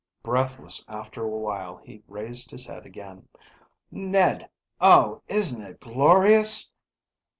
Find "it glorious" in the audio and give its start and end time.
5.61-6.73